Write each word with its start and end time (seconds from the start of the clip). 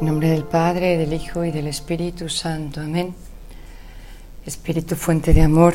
En 0.00 0.06
nombre 0.06 0.30
del 0.30 0.44
Padre, 0.44 0.96
del 0.96 1.12
Hijo 1.12 1.44
y 1.44 1.50
del 1.50 1.66
Espíritu 1.66 2.30
Santo. 2.30 2.80
Amén. 2.80 3.14
Espíritu 4.46 4.96
fuente 4.96 5.34
de 5.34 5.42
amor, 5.42 5.74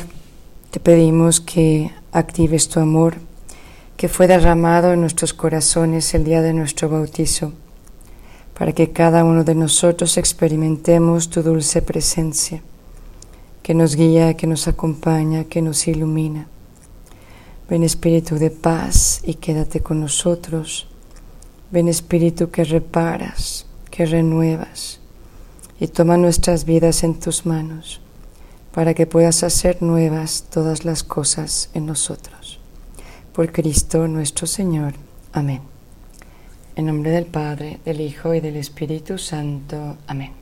te 0.72 0.80
pedimos 0.80 1.40
que 1.40 1.92
actives 2.10 2.68
tu 2.68 2.80
amor 2.80 3.18
que 3.96 4.08
fue 4.08 4.26
derramado 4.26 4.92
en 4.92 5.00
nuestros 5.00 5.32
corazones 5.32 6.12
el 6.12 6.24
día 6.24 6.42
de 6.42 6.52
nuestro 6.52 6.88
bautizo, 6.88 7.52
para 8.58 8.72
que 8.72 8.90
cada 8.90 9.22
uno 9.22 9.44
de 9.44 9.54
nosotros 9.54 10.16
experimentemos 10.16 11.30
tu 11.30 11.44
dulce 11.44 11.80
presencia, 11.80 12.62
que 13.62 13.74
nos 13.74 13.94
guía, 13.94 14.34
que 14.34 14.48
nos 14.48 14.66
acompaña, 14.66 15.44
que 15.44 15.62
nos 15.62 15.86
ilumina. 15.86 16.48
Ven 17.70 17.84
Espíritu 17.84 18.40
de 18.40 18.50
paz 18.50 19.20
y 19.22 19.34
quédate 19.34 19.82
con 19.82 20.00
nosotros. 20.00 20.88
Ven 21.70 21.86
Espíritu 21.86 22.50
que 22.50 22.64
reparas, 22.64 23.66
que 23.96 24.04
renuevas 24.04 25.00
y 25.80 25.86
toma 25.86 26.18
nuestras 26.18 26.66
vidas 26.66 27.02
en 27.02 27.18
tus 27.18 27.46
manos 27.46 28.02
para 28.72 28.92
que 28.92 29.06
puedas 29.06 29.42
hacer 29.42 29.80
nuevas 29.80 30.44
todas 30.50 30.84
las 30.84 31.02
cosas 31.02 31.70
en 31.72 31.86
nosotros. 31.86 32.60
Por 33.32 33.50
Cristo 33.52 34.06
nuestro 34.06 34.46
Señor. 34.46 34.92
Amén. 35.32 35.62
En 36.76 36.84
nombre 36.84 37.10
del 37.10 37.24
Padre, 37.24 37.80
del 37.86 38.02
Hijo 38.02 38.34
y 38.34 38.40
del 38.40 38.56
Espíritu 38.56 39.16
Santo. 39.16 39.96
Amén. 40.06 40.32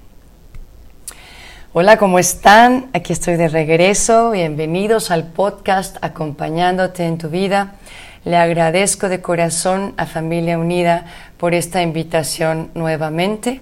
Hola, 1.72 1.96
¿cómo 1.96 2.18
están? 2.18 2.90
Aquí 2.92 3.12
estoy 3.12 3.36
de 3.36 3.46
regreso. 3.46 4.32
Bienvenidos 4.32 5.12
al 5.12 5.28
podcast 5.28 5.96
Acompañándote 6.02 7.04
en 7.04 7.18
tu 7.18 7.28
vida. 7.28 7.76
Le 8.24 8.36
agradezco 8.36 9.08
de 9.08 9.20
corazón 9.20 9.92
a 9.96 10.06
Familia 10.06 10.58
Unida 10.58 11.04
por 11.44 11.52
esta 11.52 11.82
invitación 11.82 12.70
nuevamente. 12.72 13.60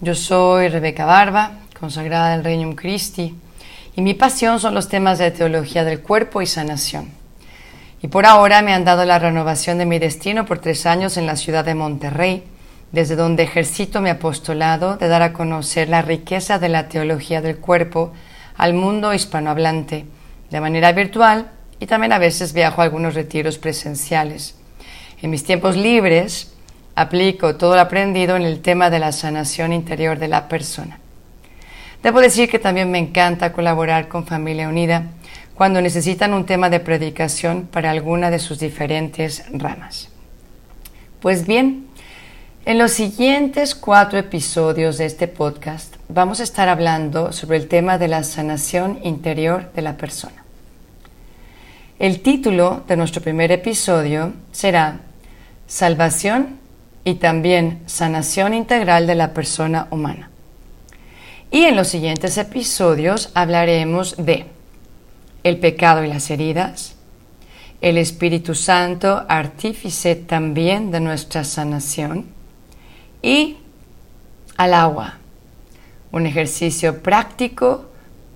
Yo 0.00 0.14
soy 0.14 0.68
Rebeca 0.68 1.04
Barba, 1.04 1.50
consagrada 1.80 2.30
del 2.30 2.44
Reino 2.44 2.76
Christi 2.76 3.34
y 3.96 4.02
mi 4.02 4.14
pasión 4.14 4.60
son 4.60 4.72
los 4.72 4.88
temas 4.88 5.18
de 5.18 5.32
teología 5.32 5.82
del 5.82 5.98
cuerpo 5.98 6.42
y 6.42 6.46
sanación. 6.46 7.10
Y 8.02 8.06
por 8.06 8.24
ahora 8.24 8.62
me 8.62 8.72
han 8.72 8.84
dado 8.84 9.04
la 9.04 9.18
renovación 9.18 9.78
de 9.78 9.84
mi 9.84 9.98
destino 9.98 10.46
por 10.46 10.60
tres 10.60 10.86
años 10.86 11.16
en 11.16 11.26
la 11.26 11.34
ciudad 11.34 11.64
de 11.64 11.74
Monterrey, 11.74 12.44
desde 12.92 13.16
donde 13.16 13.42
ejercito 13.42 14.00
mi 14.00 14.10
apostolado 14.10 14.96
de 14.96 15.08
dar 15.08 15.22
a 15.22 15.32
conocer 15.32 15.88
la 15.88 16.02
riqueza 16.02 16.60
de 16.60 16.68
la 16.68 16.88
teología 16.88 17.42
del 17.42 17.56
cuerpo 17.56 18.12
al 18.56 18.74
mundo 18.74 19.12
hispanohablante, 19.12 20.06
de 20.52 20.60
manera 20.60 20.92
virtual 20.92 21.50
y 21.80 21.86
también 21.86 22.12
a 22.12 22.20
veces 22.20 22.52
viajo 22.52 22.80
a 22.80 22.84
algunos 22.84 23.14
retiros 23.14 23.58
presenciales. 23.58 24.54
En 25.20 25.30
mis 25.30 25.42
tiempos 25.42 25.76
libres 25.76 26.51
aplico 26.94 27.56
todo 27.56 27.74
lo 27.74 27.80
aprendido 27.80 28.36
en 28.36 28.42
el 28.42 28.60
tema 28.60 28.90
de 28.90 28.98
la 28.98 29.12
sanación 29.12 29.72
interior 29.72 30.18
de 30.18 30.28
la 30.28 30.48
persona. 30.48 30.98
Debo 32.02 32.20
decir 32.20 32.50
que 32.50 32.58
también 32.58 32.90
me 32.90 32.98
encanta 32.98 33.52
colaborar 33.52 34.08
con 34.08 34.26
Familia 34.26 34.68
Unida 34.68 35.04
cuando 35.54 35.80
necesitan 35.80 36.34
un 36.34 36.46
tema 36.46 36.68
de 36.70 36.80
predicación 36.80 37.68
para 37.70 37.90
alguna 37.90 38.30
de 38.30 38.38
sus 38.38 38.58
diferentes 38.58 39.44
ramas. 39.52 40.08
Pues 41.20 41.46
bien, 41.46 41.86
en 42.64 42.78
los 42.78 42.92
siguientes 42.92 43.74
cuatro 43.74 44.18
episodios 44.18 44.98
de 44.98 45.06
este 45.06 45.28
podcast 45.28 45.94
vamos 46.08 46.40
a 46.40 46.44
estar 46.44 46.68
hablando 46.68 47.32
sobre 47.32 47.58
el 47.58 47.68
tema 47.68 47.98
de 47.98 48.08
la 48.08 48.24
sanación 48.24 48.98
interior 49.04 49.72
de 49.72 49.82
la 49.82 49.96
persona. 49.96 50.44
El 51.98 52.20
título 52.20 52.82
de 52.88 52.96
nuestro 52.96 53.22
primer 53.22 53.52
episodio 53.52 54.32
será 54.50 55.00
Salvación 55.68 56.61
y 57.04 57.14
también 57.14 57.82
sanación 57.86 58.54
integral 58.54 59.06
de 59.06 59.14
la 59.14 59.34
persona 59.34 59.88
humana. 59.90 60.30
Y 61.50 61.64
en 61.64 61.76
los 61.76 61.88
siguientes 61.88 62.38
episodios 62.38 63.30
hablaremos 63.34 64.16
de 64.16 64.46
el 65.44 65.58
pecado 65.58 66.04
y 66.04 66.08
las 66.08 66.30
heridas, 66.30 66.94
el 67.80 67.98
Espíritu 67.98 68.54
Santo, 68.54 69.24
artífice 69.28 70.14
también 70.14 70.90
de 70.90 71.00
nuestra 71.00 71.44
sanación, 71.44 72.26
y 73.22 73.56
al 74.56 74.74
agua, 74.74 75.18
un 76.12 76.26
ejercicio 76.26 77.02
práctico 77.02 77.86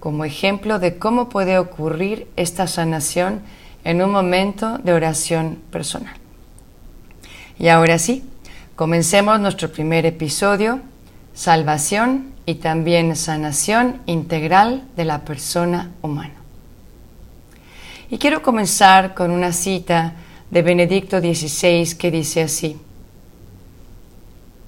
como 0.00 0.24
ejemplo 0.24 0.78
de 0.78 0.98
cómo 0.98 1.28
puede 1.28 1.58
ocurrir 1.58 2.28
esta 2.36 2.66
sanación 2.66 3.40
en 3.84 4.02
un 4.02 4.10
momento 4.10 4.78
de 4.78 4.92
oración 4.92 5.58
personal. 5.70 6.16
Y 7.58 7.68
ahora 7.68 7.98
sí, 7.98 8.24
comencemos 8.76 9.40
nuestro 9.40 9.72
primer 9.72 10.04
episodio, 10.04 10.80
Salvación 11.34 12.32
y 12.46 12.56
también 12.56 13.16
sanación 13.16 14.00
integral 14.06 14.84
de 14.96 15.04
la 15.04 15.24
persona 15.24 15.92
humana. 16.02 16.34
Y 18.10 18.18
quiero 18.18 18.42
comenzar 18.42 19.14
con 19.14 19.30
una 19.30 19.52
cita 19.52 20.14
de 20.50 20.62
Benedicto 20.62 21.18
XVI 21.20 21.96
que 21.98 22.10
dice 22.10 22.42
así, 22.42 22.78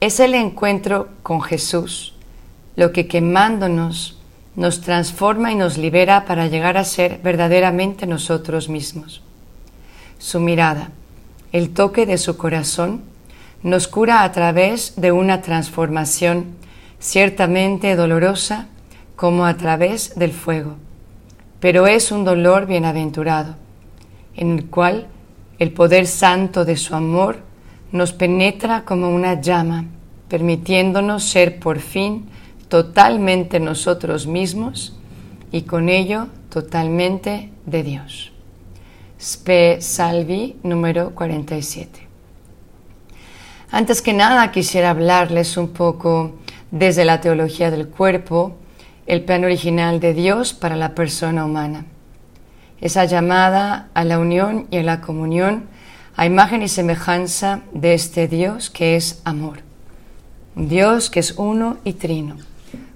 es 0.01 0.21
el 0.21 0.35
encuentro 0.35 1.09
con 1.23 1.41
Jesús 1.41 2.15
lo 2.77 2.93
que 2.93 3.09
quemándonos 3.09 4.19
nos 4.55 4.81
transforma 4.81 5.53
y 5.53 5.57
nos 5.57 5.79
libera 5.79 6.25
para 6.25 6.47
llegar 6.47 6.77
a 6.77 6.85
ser 6.85 7.21
verdaderamente 7.23 8.07
nosotros 8.07 8.69
mismos. 8.69 9.23
Su 10.19 10.41
mirada, 10.41 10.91
el 11.53 11.71
toque 11.71 12.07
de 12.07 12.19
su 12.19 12.37
corazón, 12.37 13.03
nos 13.63 13.89
cura 13.89 14.23
a 14.23 14.33
través 14.33 14.95
de 14.97 15.13
una 15.13 15.41
transformación 15.41 16.57
ciertamente 17.01 17.97
dolorosa 17.97 18.69
como 19.17 19.47
a 19.47 19.57
través 19.57 20.15
del 20.17 20.33
fuego, 20.33 20.77
pero 21.61 21.87
es 21.87 22.13
un 22.13 22.25
dolor 22.25 22.67
bienaventurado, 22.67 23.57
en 24.37 24.59
el 24.59 24.67
cual 24.67 25.07
el 25.59 25.73
poder 25.73 26.07
santo 26.07 26.65
de 26.65 26.77
su 26.77 26.95
amor 26.95 27.41
nos 27.91 28.13
penetra 28.13 28.85
como 28.85 29.11
una 29.11 29.41
llama, 29.41 29.87
permitiéndonos 30.29 31.25
ser 31.25 31.59
por 31.59 31.81
fin 31.81 32.29
totalmente 32.69 33.61
nosotros 33.61 34.27
mismos 34.27 34.97
y 35.51 35.63
con 35.63 35.89
ello 35.89 36.29
totalmente 36.51 37.51
de 37.67 37.83
Dios. 37.83 38.33
Spe 39.19 39.81
Salvi 39.81 40.57
número 40.63 41.11
47. 41.15 42.08
Antes 43.71 44.01
que 44.01 44.15
nada 44.15 44.51
quisiera 44.51 44.91
hablarles 44.91 45.59
un 45.59 45.69
poco 45.69 46.33
desde 46.71 47.05
la 47.05 47.21
teología 47.21 47.71
del 47.71 47.89
cuerpo, 47.89 48.57
el 49.07 49.25
plan 49.25 49.45
original 49.45 50.01
de 50.01 50.15
Dios 50.15 50.55
para 50.55 50.75
la 50.75 50.95
persona 50.95 51.45
humana. 51.45 51.85
Esa 52.81 53.05
llamada 53.05 53.89
a 53.93 54.05
la 54.05 54.19
unión 54.19 54.67
y 54.71 54.79
a 54.79 54.83
la 54.83 55.01
comunión 55.03 55.65
a 56.17 56.27
imagen 56.27 56.63
y 56.63 56.69
semejanza 56.69 57.61
de 57.73 57.95
este 57.95 58.27
Dios 58.27 58.71
que 58.71 58.97
es 58.97 59.21
amor. 59.25 59.61
Un 60.57 60.69
Dios 60.69 61.11
que 61.11 61.21
es 61.21 61.35
uno 61.37 61.77
y 61.85 61.93
trino. 61.93 62.37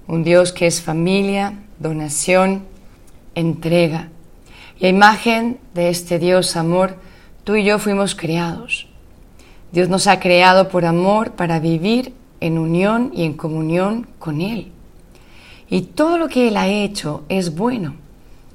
Un 0.07 0.25
Dios 0.25 0.51
que 0.51 0.67
es 0.67 0.81
familia, 0.81 1.53
donación, 1.79 2.65
entrega. 3.33 4.09
Y 4.77 4.87
a 4.87 4.89
imagen 4.89 5.59
de 5.73 5.87
este 5.87 6.19
Dios 6.19 6.57
amor, 6.57 6.97
tú 7.45 7.55
y 7.55 7.63
yo 7.63 7.79
fuimos 7.79 8.13
creados. 8.13 8.87
Dios 9.73 9.89
nos 9.89 10.05
ha 10.05 10.19
creado 10.19 10.69
por 10.69 10.85
amor 10.85 11.31
para 11.31 11.59
vivir 11.59 12.13
en 12.39 12.59
unión 12.59 13.11
y 13.13 13.23
en 13.23 13.33
comunión 13.33 14.07
con 14.19 14.39
Él. 14.39 14.71
Y 15.67 15.81
todo 15.81 16.19
lo 16.19 16.29
que 16.29 16.47
Él 16.47 16.57
ha 16.57 16.67
hecho 16.67 17.23
es 17.27 17.55
bueno. 17.55 17.95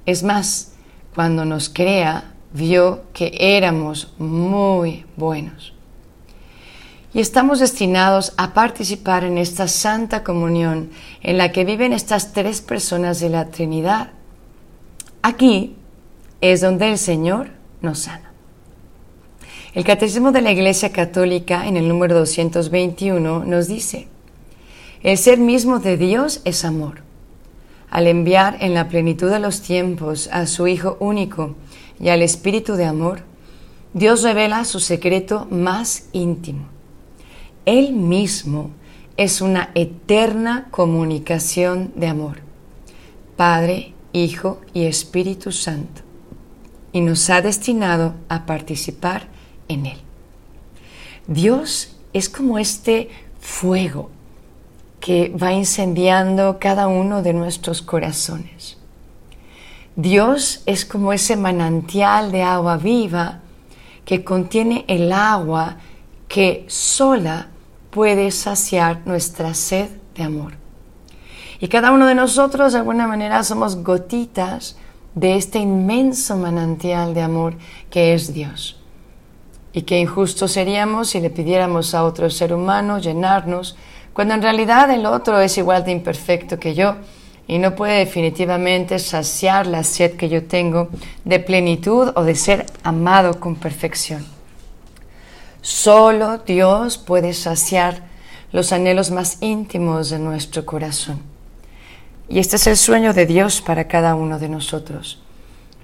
Es 0.06 0.22
más, 0.22 0.74
cuando 1.16 1.44
nos 1.44 1.68
crea, 1.68 2.34
vio 2.52 3.02
que 3.12 3.32
éramos 3.36 4.14
muy 4.18 5.04
buenos. 5.16 5.74
Y 7.12 7.18
estamos 7.18 7.58
destinados 7.58 8.32
a 8.36 8.54
participar 8.54 9.24
en 9.24 9.38
esta 9.38 9.66
santa 9.66 10.22
comunión 10.22 10.90
en 11.20 11.36
la 11.36 11.50
que 11.50 11.64
viven 11.64 11.92
estas 11.92 12.32
tres 12.32 12.60
personas 12.60 13.18
de 13.18 13.30
la 13.30 13.46
Trinidad. 13.46 14.10
Aquí 15.22 15.74
es 16.40 16.60
donde 16.60 16.92
el 16.92 16.98
Señor 16.98 17.48
nos 17.80 18.00
sana. 18.00 18.27
El 19.74 19.84
Catecismo 19.84 20.32
de 20.32 20.40
la 20.40 20.50
Iglesia 20.50 20.92
Católica 20.92 21.66
en 21.66 21.76
el 21.76 21.88
número 21.88 22.14
221 22.14 23.44
nos 23.44 23.68
dice, 23.68 24.08
el 25.02 25.18
ser 25.18 25.38
mismo 25.38 25.78
de 25.78 25.98
Dios 25.98 26.40
es 26.46 26.64
amor. 26.64 27.02
Al 27.90 28.06
enviar 28.06 28.56
en 28.60 28.72
la 28.72 28.88
plenitud 28.88 29.30
de 29.30 29.38
los 29.38 29.60
tiempos 29.60 30.30
a 30.32 30.46
su 30.46 30.68
Hijo 30.68 30.96
único 31.00 31.54
y 32.00 32.08
al 32.08 32.22
Espíritu 32.22 32.74
de 32.74 32.86
amor, 32.86 33.20
Dios 33.92 34.22
revela 34.22 34.64
su 34.64 34.80
secreto 34.80 35.46
más 35.50 36.08
íntimo. 36.12 36.66
Él 37.66 37.92
mismo 37.92 38.70
es 39.18 39.42
una 39.42 39.70
eterna 39.74 40.68
comunicación 40.70 41.92
de 41.94 42.06
amor. 42.06 42.38
Padre, 43.36 43.92
Hijo 44.14 44.62
y 44.72 44.84
Espíritu 44.84 45.52
Santo, 45.52 46.00
y 46.92 47.02
nos 47.02 47.28
ha 47.28 47.42
destinado 47.42 48.14
a 48.30 48.46
participar 48.46 49.28
en 49.68 49.86
Él. 49.86 49.98
Dios 51.26 51.96
es 52.12 52.28
como 52.28 52.58
este 52.58 53.10
fuego 53.40 54.10
que 55.00 55.28
va 55.30 55.52
incendiando 55.52 56.58
cada 56.58 56.88
uno 56.88 57.22
de 57.22 57.32
nuestros 57.32 57.82
corazones. 57.82 58.78
Dios 59.94 60.62
es 60.66 60.84
como 60.84 61.12
ese 61.12 61.36
manantial 61.36 62.30
de 62.30 62.42
agua 62.42 62.76
viva 62.76 63.40
que 64.04 64.24
contiene 64.24 64.84
el 64.88 65.12
agua 65.12 65.76
que 66.28 66.64
sola 66.68 67.48
puede 67.90 68.30
saciar 68.30 69.02
nuestra 69.06 69.54
sed 69.54 69.88
de 70.14 70.22
amor. 70.22 70.54
Y 71.60 71.68
cada 71.68 71.90
uno 71.90 72.06
de 72.06 72.14
nosotros 72.14 72.72
de 72.72 72.78
alguna 72.78 73.06
manera 73.06 73.42
somos 73.42 73.82
gotitas 73.82 74.76
de 75.14 75.36
este 75.36 75.58
inmenso 75.58 76.36
manantial 76.36 77.12
de 77.12 77.22
amor 77.22 77.54
que 77.90 78.14
es 78.14 78.32
Dios. 78.32 78.77
Y 79.72 79.82
qué 79.82 79.98
injusto 79.98 80.48
seríamos 80.48 81.10
si 81.10 81.20
le 81.20 81.30
pidiéramos 81.30 81.94
a 81.94 82.04
otro 82.04 82.30
ser 82.30 82.54
humano 82.54 82.98
llenarnos, 82.98 83.76
cuando 84.12 84.34
en 84.34 84.42
realidad 84.42 84.90
el 84.90 85.06
otro 85.06 85.40
es 85.40 85.58
igual 85.58 85.84
de 85.84 85.92
imperfecto 85.92 86.58
que 86.58 86.74
yo 86.74 86.96
y 87.46 87.58
no 87.58 87.74
puede 87.74 87.98
definitivamente 88.00 88.98
saciar 88.98 89.66
la 89.66 89.82
sed 89.82 90.16
que 90.16 90.28
yo 90.28 90.44
tengo 90.44 90.88
de 91.24 91.40
plenitud 91.40 92.12
o 92.14 92.22
de 92.22 92.34
ser 92.34 92.66
amado 92.82 93.40
con 93.40 93.56
perfección. 93.56 94.26
Solo 95.62 96.38
Dios 96.38 96.98
puede 96.98 97.32
saciar 97.32 98.02
los 98.52 98.72
anhelos 98.72 99.10
más 99.10 99.38
íntimos 99.40 100.10
de 100.10 100.18
nuestro 100.18 100.64
corazón. 100.64 101.20
Y 102.28 102.38
este 102.38 102.56
es 102.56 102.66
el 102.66 102.76
sueño 102.76 103.14
de 103.14 103.26
Dios 103.26 103.62
para 103.62 103.88
cada 103.88 104.14
uno 104.14 104.38
de 104.38 104.48
nosotros. 104.48 105.22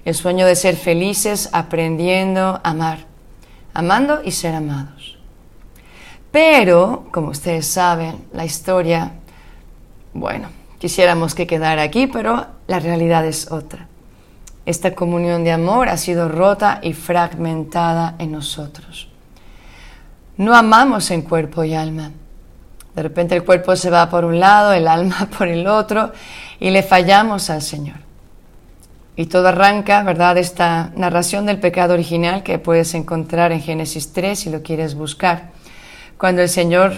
El 0.05 0.13
sueño 0.13 0.45
de 0.45 0.55
ser 0.55 0.75
felices 0.75 1.49
aprendiendo 1.51 2.61
a 2.63 2.69
amar, 2.69 3.07
amando 3.75 4.21
y 4.23 4.31
ser 4.31 4.55
amados. 4.55 5.17
Pero, 6.31 7.05
como 7.11 7.29
ustedes 7.29 7.67
saben, 7.67 8.25
la 8.33 8.43
historia, 8.43 9.11
bueno, 10.13 10.49
quisiéramos 10.79 11.35
que 11.35 11.45
quedara 11.45 11.83
aquí, 11.83 12.07
pero 12.07 12.47
la 12.65 12.79
realidad 12.79 13.23
es 13.25 13.51
otra. 13.51 13.87
Esta 14.65 14.95
comunión 14.95 15.43
de 15.43 15.51
amor 15.51 15.89
ha 15.89 15.97
sido 15.97 16.27
rota 16.27 16.79
y 16.81 16.93
fragmentada 16.93 18.15
en 18.17 18.31
nosotros. 18.31 19.09
No 20.37 20.55
amamos 20.55 21.11
en 21.11 21.21
cuerpo 21.21 21.63
y 21.63 21.75
alma 21.75 22.11
de 22.95 23.03
repente 23.03 23.35
el 23.35 23.43
cuerpo 23.43 23.75
se 23.75 23.89
va 23.89 24.09
por 24.09 24.23
un 24.23 24.39
lado, 24.39 24.71
el 24.73 24.87
alma 24.87 25.29
por 25.37 25.47
el 25.47 25.67
otro 25.67 26.11
y 26.59 26.69
le 26.69 26.81
fallamos 26.81 27.49
al 27.49 27.61
Señor. 27.61 28.04
Y 29.15 29.27
todo 29.27 29.47
arranca, 29.47 30.03
¿verdad?, 30.03 30.37
esta 30.37 30.91
narración 30.95 31.45
del 31.45 31.59
pecado 31.59 31.93
original 31.93 32.43
que 32.43 32.59
puedes 32.59 32.93
encontrar 32.93 33.51
en 33.51 33.61
Génesis 33.61 34.11
3 34.11 34.37
si 34.37 34.49
lo 34.49 34.61
quieres 34.61 34.95
buscar. 34.95 35.51
Cuando 36.17 36.41
el 36.41 36.49
Señor, 36.49 36.93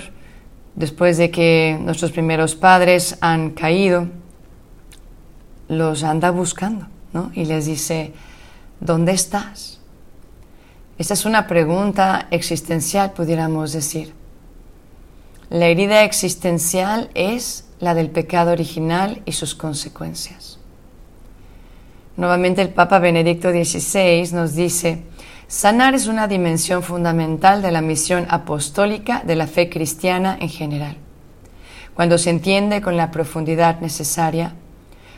después 0.76 1.18
de 1.18 1.30
que 1.30 1.78
nuestros 1.80 2.12
primeros 2.12 2.56
padres 2.56 3.18
han 3.22 3.52
caído, 3.52 4.08
los 5.68 6.04
anda 6.04 6.32
buscando, 6.32 6.88
¿no? 7.14 7.32
Y 7.36 7.46
les 7.46 7.66
dice, 7.66 8.14
¿dónde 8.80 9.12
estás? 9.12 9.80
Esta 10.98 11.14
es 11.14 11.26
una 11.26 11.46
pregunta 11.46 12.28
existencial, 12.32 13.12
pudiéramos 13.12 13.74
decir. 13.74 14.14
La 15.50 15.68
herida 15.68 16.04
existencial 16.04 17.10
es 17.14 17.68
la 17.80 17.94
del 17.94 18.10
pecado 18.10 18.52
original 18.52 19.22
y 19.26 19.34
sus 19.34 19.54
consecuencias. 19.54 20.57
Nuevamente 22.18 22.62
el 22.62 22.70
Papa 22.70 23.00
Benedicto 23.00 23.52
XVI 23.52 24.30
nos 24.34 24.56
dice, 24.56 25.04
sanar 25.48 25.96
es 25.96 26.08
una 26.08 26.28
dimensión 26.28 26.84
fundamental 26.84 27.62
de 27.62 27.72
la 27.72 27.82
misión 27.82 28.26
apostólica 28.30 29.22
de 29.26 29.36
la 29.36 29.48
fe 29.48 29.70
cristiana 29.70 30.38
en 30.40 30.50
general. 30.50 30.98
Cuando 31.94 32.18
se 32.18 32.32
entiende 32.32 32.82
con 32.82 32.98
la 32.98 33.12
profundidad 33.12 33.80
necesaria, 33.80 34.54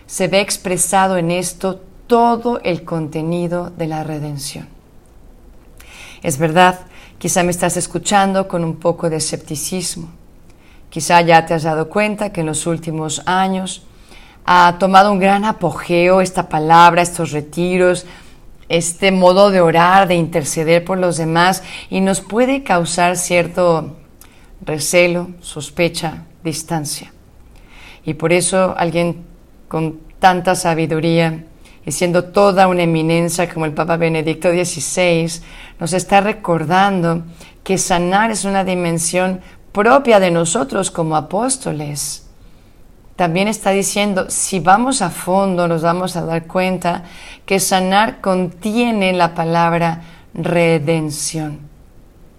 se 0.06 0.28
ve 0.28 0.42
expresado 0.42 1.18
en 1.18 1.31
esto 1.31 1.81
todo 2.06 2.60
el 2.63 2.84
contenido 2.84 3.69
de 3.69 3.88
la 3.88 4.04
redención. 4.04 4.68
Es 6.22 6.38
verdad, 6.38 6.81
quizá 7.18 7.44
me 7.44 7.51
estás 7.51 7.78
escuchando 7.78 8.48
con 8.48 8.63
un 8.63 8.75
poco 8.75 9.10
de 9.10 9.18
escepticismo 9.18 10.19
Quizá 10.90 11.22
ya 11.22 11.46
te 11.46 11.54
has 11.54 11.63
dado 11.63 11.90
cuenta 11.90 12.31
que 12.31 12.42
en 12.42 12.48
los 12.48 12.66
últimos 12.66 13.22
años 13.25 13.84
ha 14.51 14.80
tomado 14.80 15.12
un 15.12 15.19
gran 15.19 15.46
apogeo 15.46 16.22
esta 16.22 16.50
palabra, 16.50 17.04
estos 17.04 17.34
retiros, 17.34 18.07
este 18.68 19.12
modo 19.12 19.51
de 19.51 19.62
orar, 19.62 20.07
de 20.07 20.16
interceder 20.16 20.84
por 20.84 20.98
los 20.98 21.18
demás 21.18 21.62
y 21.92 22.01
nos 22.01 22.22
puede 22.22 22.63
causar 22.63 23.16
cierto 23.16 23.98
recelo, 24.66 25.30
sospecha, 25.40 26.24
distancia. 26.44 27.13
Y 28.04 28.16
por 28.16 28.34
eso 28.34 28.74
alguien 28.75 29.24
con 29.68 30.00
tanta 30.18 30.56
sabiduría 30.56 31.44
y 31.86 31.92
siendo 31.92 32.24
toda 32.24 32.68
una 32.68 32.81
eminencia 32.81 33.54
como 33.54 33.66
el 33.66 33.74
Papa 33.74 33.98
Benedicto 33.98 34.50
XVI, 34.50 35.44
nos 35.80 35.94
está 35.94 36.22
recordando 36.22 37.22
que 37.63 37.78
sanar 37.78 38.31
es 38.31 38.46
una 38.46 38.63
dimensión 38.63 39.42
propia 39.72 40.19
de 40.19 40.31
nosotros 40.31 40.90
como 40.90 41.16
apóstoles. 41.16 42.29
También 43.19 43.50
está 43.50 43.71
diciendo, 43.71 44.30
si 44.30 44.62
vamos 44.62 45.01
a 45.01 45.10
fondo 45.10 45.68
nos 45.68 45.81
vamos 45.81 46.16
a 46.16 46.21
dar 46.21 46.48
cuenta 46.48 47.04
que 47.45 47.60
sanar 47.60 48.21
contiene 48.21 49.12
la 49.12 49.36
palabra 49.36 50.04
redención. 50.33 51.60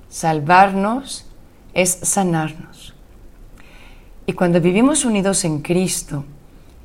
Salvarnos 0.09 1.27
es 1.75 1.91
sanarnos. 2.03 2.94
Y 4.25 4.33
cuando 4.33 4.59
vivimos 4.59 5.05
unidos 5.05 5.45
en 5.45 5.61
Cristo, 5.61 6.25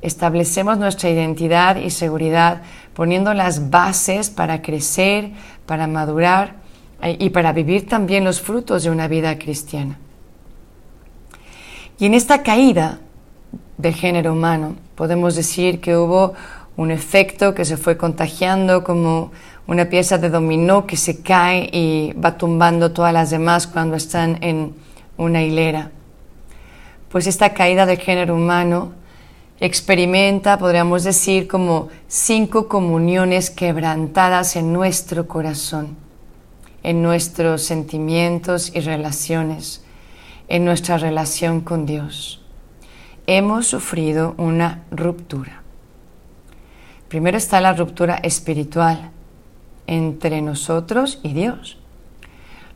establecemos 0.02 0.76
nuestra 0.76 1.08
identidad 1.08 1.76
y 1.76 1.88
seguridad 1.88 2.60
poniendo 2.92 3.32
las 3.32 3.70
bases 3.70 4.28
para 4.28 4.60
crecer, 4.60 5.30
para 5.64 5.86
madurar 5.86 6.56
eh, 7.00 7.16
y 7.18 7.30
para 7.30 7.54
vivir 7.54 7.88
también 7.88 8.24
los 8.24 8.42
frutos 8.42 8.82
de 8.82 8.90
una 8.90 9.08
vida 9.08 9.38
cristiana. 9.38 9.98
Y 11.98 12.04
en 12.04 12.12
esta 12.12 12.42
caída 12.42 13.00
del 13.78 13.94
género 13.94 14.32
humano 14.32 14.76
podemos 14.94 15.34
decir 15.34 15.80
que 15.80 15.96
hubo 15.96 16.34
un 16.76 16.90
efecto 16.90 17.54
que 17.54 17.64
se 17.64 17.76
fue 17.76 17.96
contagiando 17.96 18.84
como 18.84 19.32
una 19.66 19.86
pieza 19.86 20.18
de 20.18 20.30
dominó 20.30 20.86
que 20.86 20.96
se 20.96 21.22
cae 21.22 21.68
y 21.72 22.12
va 22.12 22.36
tumbando 22.36 22.92
todas 22.92 23.12
las 23.12 23.30
demás 23.30 23.66
cuando 23.66 23.96
están 23.96 24.38
en 24.42 24.74
una 25.16 25.42
hilera. 25.42 25.90
Pues 27.10 27.26
esta 27.26 27.54
caída 27.54 27.86
del 27.86 27.98
género 27.98 28.34
humano 28.34 28.92
experimenta, 29.58 30.58
podríamos 30.58 31.02
decir, 31.04 31.48
como 31.48 31.88
cinco 32.08 32.68
comuniones 32.68 33.50
quebrantadas 33.50 34.56
en 34.56 34.72
nuestro 34.72 35.26
corazón, 35.26 35.96
en 36.82 37.02
nuestros 37.02 37.62
sentimientos 37.62 38.70
y 38.74 38.80
relaciones 38.80 39.82
en 40.48 40.64
nuestra 40.64 40.98
relación 40.98 41.60
con 41.60 41.86
Dios. 41.86 42.40
Hemos 43.26 43.66
sufrido 43.66 44.34
una 44.38 44.84
ruptura. 44.90 45.62
Primero 47.08 47.36
está 47.36 47.60
la 47.60 47.72
ruptura 47.72 48.16
espiritual 48.16 49.10
entre 49.86 50.42
nosotros 50.42 51.18
y 51.22 51.32
Dios. 51.32 51.78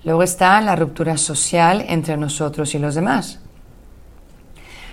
Luego 0.02 0.22
está 0.22 0.60
la 0.60 0.76
ruptura 0.76 1.16
social 1.18 1.84
entre 1.88 2.16
nosotros 2.16 2.74
y 2.74 2.78
los 2.78 2.94
demás. 2.94 3.38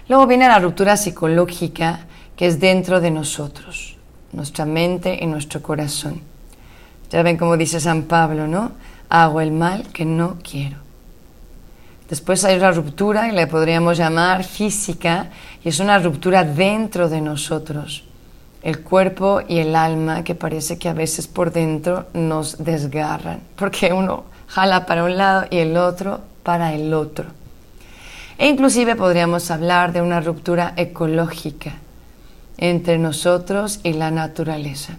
Luego 0.09 0.27
viene 0.27 0.47
la 0.47 0.59
ruptura 0.59 0.97
psicológica 0.97 2.01
que 2.35 2.47
es 2.47 2.59
dentro 2.59 3.01
de 3.01 3.11
nosotros, 3.11 3.97
nuestra 4.31 4.65
mente 4.65 5.17
y 5.21 5.25
nuestro 5.25 5.61
corazón. 5.61 6.21
Ya 7.09 7.23
ven 7.23 7.37
como 7.37 7.57
dice 7.57 7.79
San 7.79 8.03
Pablo, 8.03 8.47
¿no? 8.47 8.73
Hago 9.09 9.41
el 9.41 9.51
mal 9.51 9.87
que 9.91 10.05
no 10.05 10.37
quiero. 10.43 10.86
Después 12.09 12.45
hay 12.45 12.57
una 12.57 12.71
ruptura, 12.71 13.27
y 13.27 13.31
la 13.33 13.47
podríamos 13.47 13.97
llamar 13.97 14.43
física, 14.43 15.29
y 15.63 15.69
es 15.69 15.79
una 15.79 15.99
ruptura 15.99 16.43
dentro 16.43 17.09
de 17.09 17.19
nosotros, 17.19 18.03
el 18.63 18.81
cuerpo 18.81 19.41
y 19.47 19.57
el 19.57 19.75
alma, 19.75 20.23
que 20.23 20.33
parece 20.33 20.77
que 20.77 20.87
a 20.87 20.93
veces 20.93 21.27
por 21.27 21.51
dentro 21.51 22.07
nos 22.13 22.63
desgarran, 22.63 23.41
porque 23.55 23.91
uno 23.91 24.23
jala 24.47 24.85
para 24.85 25.03
un 25.03 25.17
lado 25.17 25.45
y 25.49 25.57
el 25.57 25.75
otro 25.75 26.21
para 26.43 26.73
el 26.73 26.93
otro. 26.93 27.25
E 28.37 28.47
inclusive 28.47 28.95
podríamos 28.95 29.51
hablar 29.51 29.91
de 29.91 30.01
una 30.01 30.21
ruptura 30.21 30.73
ecológica 30.77 31.73
entre 32.57 32.97
nosotros 32.97 33.79
y 33.83 33.93
la 33.93 34.11
naturaleza. 34.11 34.97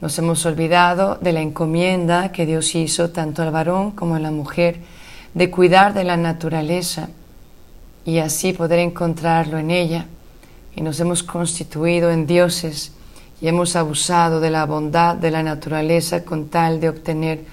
Nos 0.00 0.18
hemos 0.18 0.44
olvidado 0.46 1.18
de 1.20 1.32
la 1.32 1.40
encomienda 1.40 2.32
que 2.32 2.46
Dios 2.46 2.74
hizo 2.74 3.10
tanto 3.10 3.42
al 3.42 3.50
varón 3.50 3.90
como 3.90 4.14
a 4.14 4.20
la 4.20 4.30
mujer 4.30 4.80
de 5.34 5.50
cuidar 5.50 5.94
de 5.94 6.04
la 6.04 6.16
naturaleza 6.16 7.08
y 8.04 8.18
así 8.18 8.52
poder 8.52 8.78
encontrarlo 8.80 9.58
en 9.58 9.70
ella. 9.70 10.06
Y 10.74 10.82
nos 10.82 11.00
hemos 11.00 11.22
constituido 11.22 12.10
en 12.10 12.26
dioses 12.26 12.92
y 13.40 13.48
hemos 13.48 13.76
abusado 13.76 14.40
de 14.40 14.50
la 14.50 14.66
bondad 14.66 15.16
de 15.16 15.30
la 15.30 15.42
naturaleza 15.42 16.24
con 16.24 16.48
tal 16.48 16.80
de 16.80 16.88
obtener 16.88 17.44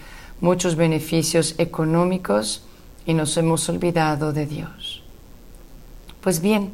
muchos 0.41 0.75
beneficios 0.75 1.55
económicos 1.57 2.63
y 3.05 3.13
nos 3.13 3.35
hemos 3.37 3.67
olvidado 3.69 4.33
de 4.33 4.45
Dios. 4.45 5.03
Pues 6.21 6.41
bien, 6.41 6.71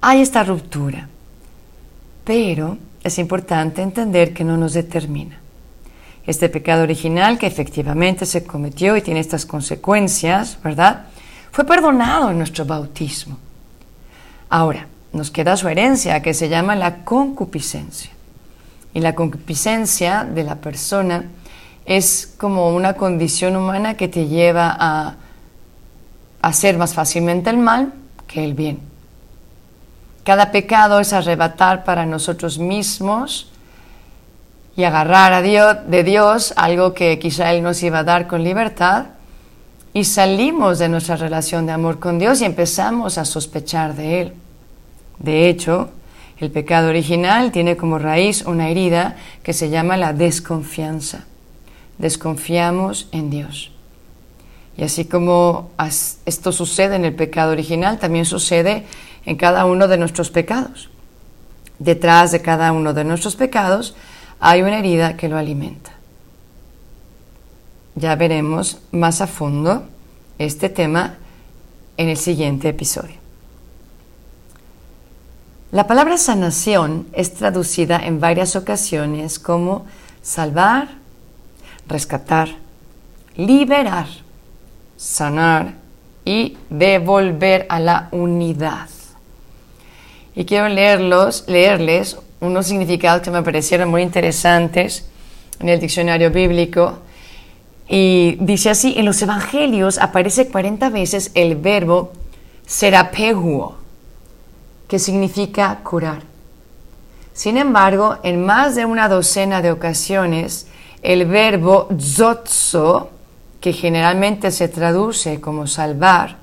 hay 0.00 0.20
esta 0.20 0.44
ruptura, 0.44 1.08
pero 2.24 2.76
es 3.02 3.18
importante 3.18 3.82
entender 3.82 4.34
que 4.34 4.44
no 4.44 4.56
nos 4.56 4.74
determina. 4.74 5.41
Este 6.26 6.48
pecado 6.48 6.82
original 6.84 7.38
que 7.38 7.46
efectivamente 7.46 8.26
se 8.26 8.44
cometió 8.44 8.96
y 8.96 9.02
tiene 9.02 9.20
estas 9.20 9.44
consecuencias, 9.44 10.58
¿verdad? 10.62 11.06
Fue 11.50 11.64
perdonado 11.64 12.30
en 12.30 12.38
nuestro 12.38 12.64
bautismo. 12.64 13.38
Ahora, 14.48 14.86
nos 15.12 15.30
queda 15.30 15.56
su 15.56 15.68
herencia 15.68 16.22
que 16.22 16.32
se 16.32 16.48
llama 16.48 16.74
la 16.76 17.04
concupiscencia. 17.04 18.10
Y 18.94 19.00
la 19.00 19.14
concupiscencia 19.14 20.24
de 20.24 20.44
la 20.44 20.56
persona 20.56 21.24
es 21.84 22.34
como 22.38 22.74
una 22.74 22.94
condición 22.94 23.56
humana 23.56 23.94
que 23.96 24.08
te 24.08 24.28
lleva 24.28 24.76
a 24.78 25.16
hacer 26.40 26.78
más 26.78 26.94
fácilmente 26.94 27.50
el 27.50 27.58
mal 27.58 27.92
que 28.26 28.44
el 28.44 28.54
bien. 28.54 28.80
Cada 30.24 30.52
pecado 30.52 31.00
es 31.00 31.12
arrebatar 31.12 31.84
para 31.84 32.06
nosotros 32.06 32.58
mismos 32.58 33.51
y 34.76 34.84
agarrar 34.84 35.32
a 35.32 35.42
Dios, 35.42 35.76
de 35.86 36.02
Dios 36.04 36.54
algo 36.56 36.94
que 36.94 37.18
quizá 37.18 37.52
Él 37.52 37.62
nos 37.62 37.82
iba 37.82 38.00
a 38.00 38.04
dar 38.04 38.26
con 38.26 38.42
libertad 38.42 39.06
y 39.92 40.04
salimos 40.04 40.78
de 40.78 40.88
nuestra 40.88 41.16
relación 41.16 41.66
de 41.66 41.72
amor 41.72 41.98
con 41.98 42.18
Dios 42.18 42.40
y 42.40 42.46
empezamos 42.46 43.18
a 43.18 43.24
sospechar 43.24 43.94
de 43.94 44.22
Él. 44.22 44.32
De 45.18 45.48
hecho, 45.48 45.90
el 46.38 46.50
pecado 46.50 46.88
original 46.88 47.52
tiene 47.52 47.76
como 47.76 47.98
raíz 47.98 48.42
una 48.46 48.70
herida 48.70 49.16
que 49.42 49.52
se 49.52 49.68
llama 49.68 49.96
la 49.96 50.12
desconfianza. 50.12 51.26
Desconfiamos 51.98 53.08
en 53.12 53.30
Dios. 53.30 53.70
Y 54.76 54.84
así 54.84 55.04
como 55.04 55.70
esto 56.24 56.50
sucede 56.50 56.96
en 56.96 57.04
el 57.04 57.14
pecado 57.14 57.52
original, 57.52 57.98
también 57.98 58.24
sucede 58.24 58.86
en 59.26 59.36
cada 59.36 59.66
uno 59.66 59.86
de 59.86 59.98
nuestros 59.98 60.30
pecados. 60.30 60.88
Detrás 61.78 62.32
de 62.32 62.40
cada 62.40 62.72
uno 62.72 62.94
de 62.94 63.04
nuestros 63.04 63.36
pecados 63.36 63.94
hay 64.44 64.62
una 64.62 64.80
herida 64.80 65.16
que 65.16 65.28
lo 65.28 65.38
alimenta. 65.38 65.92
Ya 67.94 68.16
veremos 68.16 68.78
más 68.90 69.20
a 69.20 69.28
fondo 69.28 69.84
este 70.36 70.68
tema 70.68 71.14
en 71.96 72.08
el 72.08 72.16
siguiente 72.16 72.68
episodio. 72.68 73.14
La 75.70 75.86
palabra 75.86 76.18
sanación 76.18 77.06
es 77.12 77.34
traducida 77.34 78.04
en 78.04 78.18
varias 78.18 78.56
ocasiones 78.56 79.38
como 79.38 79.86
salvar, 80.22 80.88
rescatar, 81.86 82.48
liberar, 83.36 84.08
sanar 84.96 85.74
y 86.24 86.58
devolver 86.68 87.66
a 87.68 87.78
la 87.78 88.08
unidad. 88.10 88.88
Y 90.34 90.46
quiero 90.46 90.68
leerlos, 90.68 91.44
leerles 91.46 92.16
unos 92.42 92.66
significados 92.66 93.22
que 93.22 93.30
me 93.30 93.42
parecieron 93.42 93.88
muy 93.88 94.02
interesantes 94.02 95.06
en 95.60 95.68
el 95.68 95.80
diccionario 95.80 96.30
bíblico. 96.30 96.98
Y 97.88 98.36
dice 98.40 98.70
así, 98.70 98.94
en 98.96 99.04
los 99.04 99.22
evangelios 99.22 99.98
aparece 99.98 100.48
40 100.48 100.90
veces 100.90 101.30
el 101.34 101.54
verbo 101.56 102.12
serapehuo, 102.66 103.76
que 104.88 104.98
significa 104.98 105.80
curar. 105.84 106.22
Sin 107.32 107.56
embargo, 107.56 108.18
en 108.24 108.44
más 108.44 108.74
de 108.74 108.86
una 108.86 109.08
docena 109.08 109.62
de 109.62 109.70
ocasiones, 109.70 110.66
el 111.02 111.26
verbo 111.26 111.88
zotzo, 111.98 113.10
que 113.60 113.72
generalmente 113.72 114.50
se 114.50 114.66
traduce 114.66 115.40
como 115.40 115.68
salvar, 115.68 116.38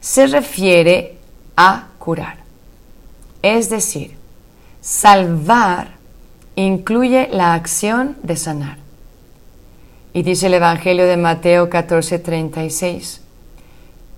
se 0.00 0.26
refiere 0.26 1.16
a 1.56 1.88
curar. 1.98 2.36
Es 3.40 3.70
decir, 3.70 4.23
salvar 4.84 5.92
incluye 6.56 7.28
la 7.32 7.54
acción 7.54 8.18
de 8.22 8.36
sanar. 8.36 8.76
Y 10.12 10.22
dice 10.22 10.46
el 10.46 10.54
Evangelio 10.54 11.06
de 11.06 11.16
Mateo 11.16 11.70
14:36, 11.70 13.22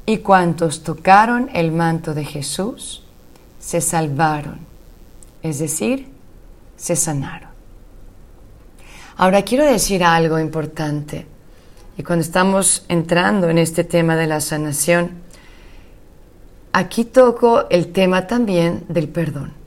y 0.07 0.19
cuantos 0.19 0.83
tocaron 0.83 1.49
el 1.55 1.71
manto 1.71 2.15
de 2.15 2.25
Jesús, 2.25 3.05
se 3.61 3.81
salvaron, 3.81 4.59
es 5.43 5.61
decir, 5.61 6.09
se 6.77 6.97
sanaron. 6.97 7.51
Ahora 9.17 9.43
quiero 9.43 9.65
decir 9.65 10.03
algo 10.03 10.39
importante. 10.39 11.27
Y 11.97 12.03
cuando 12.03 12.25
estamos 12.25 12.85
entrando 12.89 13.49
en 13.49 13.59
este 13.59 13.85
tema 13.85 14.17
de 14.17 14.27
la 14.27 14.41
sanación, 14.41 15.13
aquí 16.73 17.05
toco 17.05 17.67
el 17.71 17.93
tema 17.93 18.27
también 18.27 18.85
del 18.89 19.09
perdón. 19.09 19.66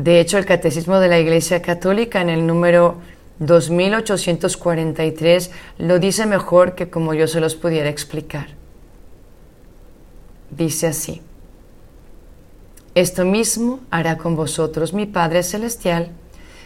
De 0.00 0.18
hecho, 0.18 0.38
el 0.38 0.46
Catecismo 0.46 0.98
de 0.98 1.08
la 1.08 1.18
Iglesia 1.18 1.60
Católica 1.60 2.22
en 2.22 2.30
el 2.30 2.46
número 2.46 2.96
2843 3.40 5.50
lo 5.76 5.98
dice 5.98 6.24
mejor 6.24 6.74
que 6.74 6.88
como 6.88 7.12
yo 7.12 7.28
se 7.28 7.38
los 7.38 7.54
pudiera 7.54 7.90
explicar. 7.90 8.46
Dice 10.48 10.86
así, 10.86 11.20
esto 12.94 13.26
mismo 13.26 13.80
hará 13.90 14.16
con 14.16 14.36
vosotros 14.36 14.94
mi 14.94 15.04
Padre 15.04 15.42
Celestial 15.42 16.08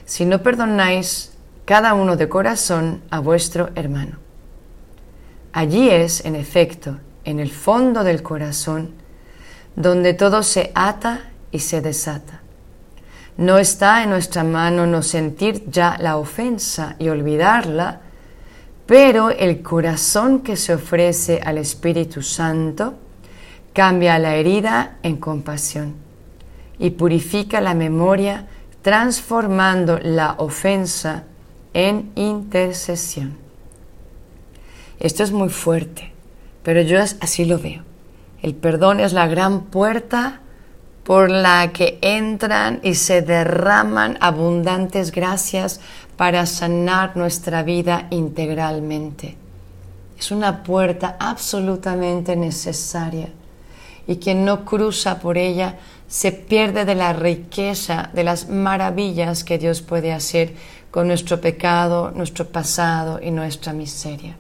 si 0.05 0.27
no 0.27 0.41
perdonáis 0.41 1.33
cada 1.65 1.95
uno 1.95 2.15
de 2.15 2.29
corazón 2.29 3.03
a 3.11 3.19
vuestro 3.19 3.71
hermano. 3.75 4.19
Allí 5.53 5.91
es, 5.91 6.25
en 6.25 6.37
efecto, 6.37 7.01
en 7.25 7.41
el 7.41 7.51
fondo 7.51 8.05
del 8.05 8.23
corazón, 8.23 8.91
donde 9.75 10.15
todo 10.15 10.45
se 10.45 10.71
ata 10.77 11.33
y 11.51 11.59
se 11.59 11.81
desata. 11.81 12.44
No 13.37 13.59
está 13.59 14.03
en 14.03 14.11
nuestra 14.11 14.45
mano 14.45 14.87
no 14.87 15.03
sentir 15.03 15.65
ya 15.69 15.97
la 15.99 16.19
ofensa 16.19 16.95
y 16.99 17.09
olvidarla, 17.09 18.01
pero 18.87 19.31
el 19.31 19.63
corazón 19.63 20.41
que 20.41 20.57
se 20.57 20.75
ofrece 20.75 21.41
al 21.45 21.59
Espíritu 21.59 22.23
Santo 22.23 22.95
cambia 23.73 24.19
la 24.19 24.37
herida 24.37 24.99
en 25.03 25.17
compasión 25.17 25.95
y 26.79 26.91
purifica 26.91 27.61
la 27.61 27.75
memoria 27.75 28.47
transformando 28.83 29.99
la 30.01 30.35
ofensa 30.39 31.25
en 31.73 32.13
intercesión. 32.15 33.37
Esto 35.01 35.25
es 35.25 35.33
muy 35.33 35.49
fuerte, 35.49 36.13
pero 36.63 36.83
yo 36.83 37.01
así 37.01 37.45
lo 37.45 37.59
veo. 37.59 37.83
El 38.43 38.55
perdón 38.55 39.01
es 39.01 39.13
la 39.13 39.27
gran 39.27 39.63
puerta 39.63 40.41
por 41.05 41.31
la 41.31 41.71
que 41.73 41.99
entran 42.01 42.81
y 42.83 42.95
se 42.95 43.23
derraman 43.23 44.17
abundantes 44.21 45.13
gracias 45.13 45.81
para 46.17 46.47
sanar 46.47 47.17
nuestra 47.17 47.63
vida 47.63 48.07
integralmente. 48.11 49.37
Es 50.19 50.31
una 50.31 50.63
puerta 50.63 51.17
absolutamente 51.21 52.37
necesaria 52.37 53.29
y 54.07 54.17
quien 54.17 54.45
no 54.45 54.65
cruza 54.65 55.19
por 55.21 55.37
ella 55.37 55.77
se 56.09 56.33
pierde 56.33 56.85
de 56.85 56.95
la 56.95 57.13
riqueza, 57.13 58.11
de 58.13 58.25
las 58.25 58.49
maravillas 58.49 59.45
que 59.45 59.59
Dios 59.59 59.83
puede 59.83 60.13
hacer 60.13 60.55
con 60.91 61.09
nuestro 61.09 61.41
pecado, 61.41 62.13
nuestro 62.13 62.47
pasado 62.47 63.21
y 63.21 63.31
nuestra 63.31 63.73
miseria. 63.73 64.37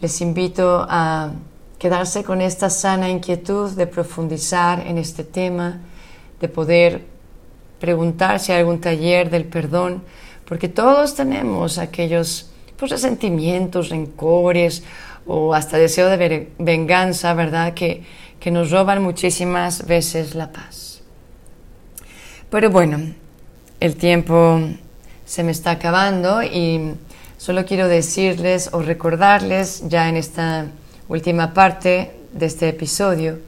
Les 0.00 0.20
invito 0.20 0.86
a 0.88 1.30
quedarse 1.78 2.24
con 2.24 2.40
esta 2.40 2.70
sana 2.70 3.08
inquietud 3.08 3.70
de 3.72 3.86
profundizar 3.86 4.86
en 4.86 4.98
este 4.98 5.24
tema, 5.24 5.80
de 6.40 6.48
poder 6.48 7.02
preguntar 7.80 8.40
si 8.40 8.52
hay 8.52 8.60
algún 8.60 8.80
taller 8.80 9.30
del 9.30 9.44
perdón, 9.44 10.02
porque 10.46 10.68
todos 10.68 11.14
tenemos 11.14 11.78
aquellos 11.78 12.50
pues, 12.76 12.90
resentimientos, 12.90 13.90
rencores 13.90 14.82
o 15.26 15.54
hasta 15.54 15.76
deseo 15.76 16.08
de 16.08 16.52
venganza, 16.58 17.34
¿verdad? 17.34 17.74
Que, 17.74 18.04
que 18.40 18.50
nos 18.50 18.70
roban 18.70 19.02
muchísimas 19.02 19.86
veces 19.86 20.34
la 20.34 20.52
paz. 20.52 21.02
Pero 22.48 22.70
bueno, 22.70 23.14
el 23.80 23.96
tiempo 23.96 24.60
se 25.24 25.42
me 25.42 25.50
está 25.50 25.72
acabando 25.72 26.42
y 26.42 26.94
Solo 27.38 27.66
quiero 27.66 27.86
decirles 27.86 28.70
o 28.72 28.80
recordarles 28.80 29.84
ya 29.88 30.08
en 30.08 30.16
esta 30.16 30.66
última 31.08 31.52
parte 31.54 32.12
de 32.32 32.46
este 32.46 32.68
episodio 32.68 33.38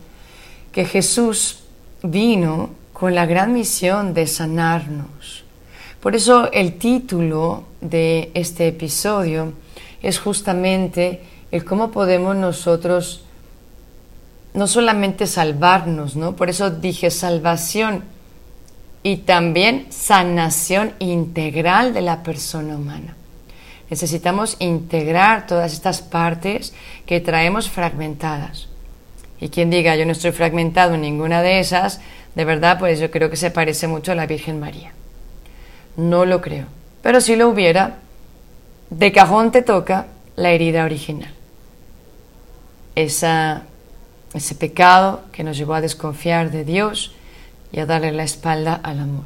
que 0.72 0.84
Jesús 0.84 1.60
vino 2.02 2.70
con 2.92 3.14
la 3.14 3.26
gran 3.26 3.52
misión 3.52 4.14
de 4.14 4.26
sanarnos. 4.26 5.44
Por 6.00 6.14
eso 6.14 6.50
el 6.52 6.78
título 6.78 7.64
de 7.80 8.30
este 8.34 8.68
episodio 8.68 9.52
es 10.02 10.18
justamente 10.18 11.22
el 11.50 11.64
cómo 11.64 11.90
podemos 11.90 12.36
nosotros 12.36 13.24
no 14.54 14.66
solamente 14.66 15.26
salvarnos, 15.26 16.16
¿no? 16.16 16.34
Por 16.34 16.50
eso 16.50 16.70
dije 16.70 17.10
salvación 17.10 18.04
y 19.02 19.18
también 19.18 19.86
sanación 19.90 20.92
integral 20.98 21.94
de 21.94 22.02
la 22.02 22.22
persona 22.22 22.76
humana. 22.76 23.16
Necesitamos 23.90 24.56
integrar 24.58 25.46
todas 25.46 25.72
estas 25.72 26.02
partes 26.02 26.74
que 27.06 27.20
traemos 27.20 27.70
fragmentadas. 27.70 28.68
Y 29.40 29.48
quien 29.48 29.70
diga 29.70 29.96
yo 29.96 30.04
no 30.04 30.12
estoy 30.12 30.32
fragmentado 30.32 30.94
en 30.94 31.02
ninguna 31.02 31.42
de 31.42 31.60
esas, 31.60 32.00
de 32.34 32.44
verdad, 32.44 32.78
pues 32.78 33.00
yo 33.00 33.10
creo 33.10 33.30
que 33.30 33.36
se 33.36 33.50
parece 33.50 33.88
mucho 33.88 34.12
a 34.12 34.14
la 34.14 34.26
Virgen 34.26 34.60
María. 34.60 34.92
No 35.96 36.24
lo 36.24 36.40
creo. 36.40 36.66
Pero 37.02 37.20
si 37.20 37.36
lo 37.36 37.48
hubiera, 37.48 37.98
de 38.90 39.12
cajón 39.12 39.50
te 39.50 39.62
toca 39.62 40.06
la 40.36 40.50
herida 40.50 40.84
original. 40.84 41.32
Esa, 42.94 43.62
ese 44.34 44.54
pecado 44.54 45.22
que 45.32 45.44
nos 45.44 45.56
llevó 45.56 45.74
a 45.74 45.80
desconfiar 45.80 46.50
de 46.50 46.64
Dios 46.64 47.14
y 47.72 47.80
a 47.80 47.86
darle 47.86 48.12
la 48.12 48.24
espalda 48.24 48.78
al 48.82 49.00
amor. 49.00 49.24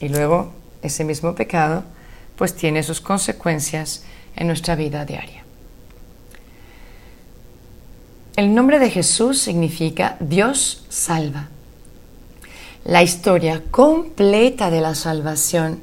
Y 0.00 0.08
luego 0.08 0.52
ese 0.82 1.04
mismo 1.04 1.34
pecado 1.34 1.84
pues 2.40 2.54
tiene 2.54 2.82
sus 2.82 3.02
consecuencias 3.02 4.02
en 4.34 4.46
nuestra 4.46 4.74
vida 4.74 5.04
diaria. 5.04 5.44
El 8.34 8.54
nombre 8.54 8.78
de 8.78 8.88
Jesús 8.88 9.38
significa 9.38 10.16
Dios 10.20 10.86
salva. 10.88 11.48
La 12.86 13.02
historia 13.02 13.62
completa 13.70 14.70
de 14.70 14.80
la 14.80 14.94
salvación 14.94 15.82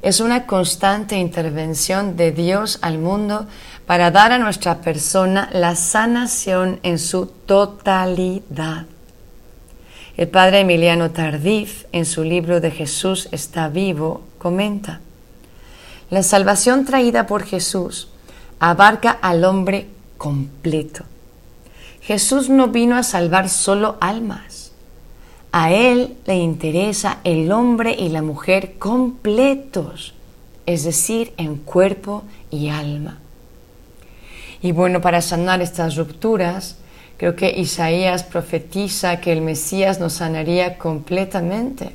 es 0.00 0.20
una 0.20 0.46
constante 0.46 1.18
intervención 1.18 2.16
de 2.16 2.32
Dios 2.32 2.78
al 2.80 2.96
mundo 2.96 3.46
para 3.86 4.10
dar 4.10 4.32
a 4.32 4.38
nuestra 4.38 4.80
persona 4.80 5.50
la 5.52 5.76
sanación 5.76 6.80
en 6.84 6.98
su 6.98 7.26
totalidad. 7.26 8.86
El 10.16 10.28
padre 10.28 10.60
Emiliano 10.60 11.10
Tardif, 11.10 11.84
en 11.92 12.06
su 12.06 12.24
libro 12.24 12.62
de 12.62 12.70
Jesús 12.70 13.28
está 13.30 13.68
vivo, 13.68 14.22
comenta, 14.38 15.02
la 16.10 16.22
salvación 16.22 16.84
traída 16.84 17.26
por 17.26 17.44
Jesús 17.44 18.08
abarca 18.60 19.10
al 19.10 19.44
hombre 19.44 19.88
completo. 20.16 21.04
Jesús 22.00 22.48
no 22.48 22.68
vino 22.68 22.96
a 22.96 23.02
salvar 23.02 23.48
solo 23.48 23.96
almas. 24.00 24.72
A 25.52 25.72
Él 25.72 26.16
le 26.26 26.36
interesa 26.36 27.18
el 27.24 27.52
hombre 27.52 27.94
y 27.98 28.08
la 28.08 28.22
mujer 28.22 28.78
completos, 28.78 30.14
es 30.66 30.84
decir, 30.84 31.32
en 31.36 31.56
cuerpo 31.56 32.24
y 32.50 32.68
alma. 32.68 33.18
Y 34.60 34.72
bueno, 34.72 35.00
para 35.00 35.22
sanar 35.22 35.62
estas 35.62 35.96
rupturas, 35.96 36.76
creo 37.16 37.36
que 37.36 37.50
Isaías 37.50 38.24
profetiza 38.24 39.20
que 39.20 39.32
el 39.32 39.40
Mesías 39.40 40.00
nos 40.00 40.14
sanaría 40.14 40.78
completamente. 40.78 41.92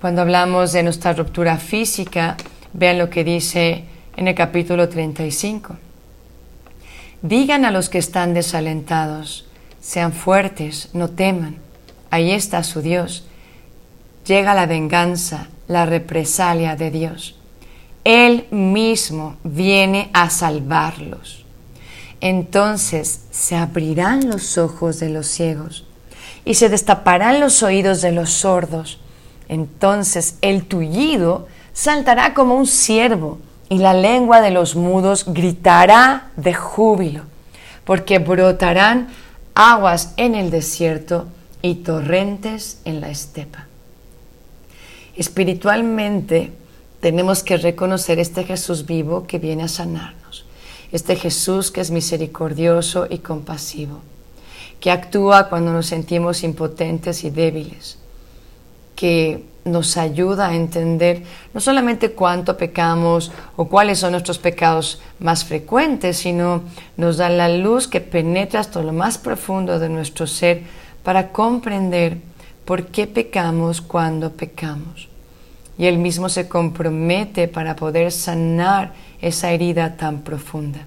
Cuando 0.00 0.22
hablamos 0.22 0.72
de 0.72 0.82
nuestra 0.82 1.14
ruptura 1.14 1.56
física, 1.56 2.36
Vean 2.78 2.98
lo 2.98 3.08
que 3.08 3.24
dice 3.24 3.84
en 4.18 4.28
el 4.28 4.34
capítulo 4.34 4.90
35. 4.90 5.78
Digan 7.22 7.64
a 7.64 7.70
los 7.70 7.88
que 7.88 7.96
están 7.96 8.34
desalentados, 8.34 9.46
sean 9.80 10.12
fuertes, 10.12 10.90
no 10.92 11.08
teman. 11.08 11.56
Ahí 12.10 12.32
está 12.32 12.62
su 12.64 12.82
Dios. 12.82 13.24
Llega 14.26 14.52
la 14.52 14.66
venganza, 14.66 15.48
la 15.68 15.86
represalia 15.86 16.76
de 16.76 16.90
Dios. 16.90 17.38
Él 18.04 18.46
mismo 18.50 19.38
viene 19.42 20.10
a 20.12 20.28
salvarlos. 20.28 21.46
Entonces 22.20 23.22
se 23.30 23.56
abrirán 23.56 24.28
los 24.28 24.58
ojos 24.58 25.00
de 25.00 25.08
los 25.08 25.28
ciegos 25.28 25.86
y 26.44 26.54
se 26.54 26.68
destaparán 26.68 27.40
los 27.40 27.62
oídos 27.62 28.02
de 28.02 28.12
los 28.12 28.30
sordos. 28.30 29.00
Entonces 29.48 30.36
el 30.42 30.64
tullido 30.64 31.48
saltará 31.76 32.32
como 32.32 32.54
un 32.54 32.66
ciervo 32.66 33.38
y 33.68 33.76
la 33.78 33.92
lengua 33.92 34.40
de 34.40 34.50
los 34.50 34.76
mudos 34.76 35.26
gritará 35.26 36.30
de 36.36 36.54
júbilo, 36.54 37.24
porque 37.84 38.18
brotarán 38.18 39.08
aguas 39.54 40.14
en 40.16 40.34
el 40.34 40.50
desierto 40.50 41.26
y 41.60 41.76
torrentes 41.76 42.80
en 42.86 43.02
la 43.02 43.10
estepa. 43.10 43.66
Espiritualmente 45.16 46.50
tenemos 47.00 47.42
que 47.42 47.58
reconocer 47.58 48.18
este 48.20 48.44
Jesús 48.44 48.86
vivo 48.86 49.26
que 49.26 49.38
viene 49.38 49.64
a 49.64 49.68
sanarnos, 49.68 50.46
este 50.92 51.14
Jesús 51.14 51.70
que 51.70 51.82
es 51.82 51.90
misericordioso 51.90 53.06
y 53.10 53.18
compasivo, 53.18 54.00
que 54.80 54.90
actúa 54.90 55.50
cuando 55.50 55.74
nos 55.74 55.86
sentimos 55.86 56.42
impotentes 56.42 57.22
y 57.22 57.28
débiles, 57.28 57.98
que 58.94 59.44
nos 59.66 59.96
ayuda 59.96 60.48
a 60.48 60.54
entender 60.54 61.24
no 61.52 61.60
solamente 61.60 62.12
cuánto 62.12 62.56
pecamos 62.56 63.32
o 63.56 63.66
cuáles 63.66 63.98
son 63.98 64.12
nuestros 64.12 64.38
pecados 64.38 65.00
más 65.18 65.44
frecuentes, 65.44 66.18
sino 66.18 66.62
nos 66.96 67.16
da 67.16 67.28
la 67.28 67.48
luz 67.48 67.88
que 67.88 68.00
penetra 68.00 68.60
hasta 68.60 68.80
lo 68.80 68.92
más 68.92 69.18
profundo 69.18 69.78
de 69.78 69.88
nuestro 69.88 70.26
ser 70.26 70.62
para 71.02 71.32
comprender 71.32 72.18
por 72.64 72.86
qué 72.86 73.06
pecamos 73.06 73.80
cuando 73.80 74.32
pecamos. 74.32 75.08
Y 75.78 75.86
Él 75.86 75.98
mismo 75.98 76.28
se 76.28 76.48
compromete 76.48 77.48
para 77.48 77.76
poder 77.76 78.12
sanar 78.12 78.94
esa 79.20 79.50
herida 79.50 79.96
tan 79.96 80.20
profunda. 80.20 80.80